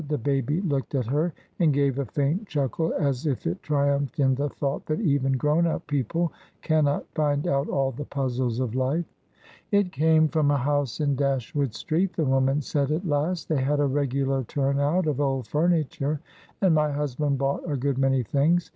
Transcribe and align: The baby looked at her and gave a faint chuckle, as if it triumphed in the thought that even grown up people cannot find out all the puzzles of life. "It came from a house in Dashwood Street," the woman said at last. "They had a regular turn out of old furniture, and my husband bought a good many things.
The 0.07 0.17
baby 0.17 0.61
looked 0.61 0.95
at 0.95 1.05
her 1.05 1.31
and 1.59 1.71
gave 1.75 1.99
a 1.99 2.05
faint 2.07 2.47
chuckle, 2.47 2.91
as 2.97 3.27
if 3.27 3.45
it 3.45 3.61
triumphed 3.61 4.19
in 4.19 4.33
the 4.33 4.49
thought 4.49 4.87
that 4.87 4.99
even 4.99 5.33
grown 5.33 5.67
up 5.67 5.85
people 5.85 6.33
cannot 6.63 7.05
find 7.13 7.45
out 7.47 7.69
all 7.69 7.91
the 7.91 8.05
puzzles 8.05 8.59
of 8.59 8.73
life. 8.73 9.05
"It 9.71 9.91
came 9.91 10.27
from 10.27 10.49
a 10.49 10.57
house 10.57 10.99
in 11.01 11.15
Dashwood 11.15 11.75
Street," 11.75 12.13
the 12.13 12.25
woman 12.25 12.61
said 12.61 12.89
at 12.89 13.05
last. 13.05 13.47
"They 13.47 13.61
had 13.61 13.79
a 13.79 13.85
regular 13.85 14.43
turn 14.45 14.79
out 14.79 15.05
of 15.05 15.21
old 15.21 15.45
furniture, 15.45 16.19
and 16.61 16.73
my 16.73 16.91
husband 16.91 17.37
bought 17.37 17.69
a 17.69 17.77
good 17.77 17.99
many 17.99 18.23
things. 18.23 18.69